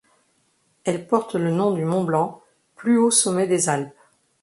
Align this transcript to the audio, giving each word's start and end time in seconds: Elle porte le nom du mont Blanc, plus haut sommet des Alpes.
Elle 0.83 1.05
porte 1.05 1.35
le 1.35 1.51
nom 1.51 1.73
du 1.75 1.85
mont 1.85 2.03
Blanc, 2.03 2.41
plus 2.75 2.97
haut 2.97 3.11
sommet 3.11 3.45
des 3.45 3.69
Alpes. 3.69 3.93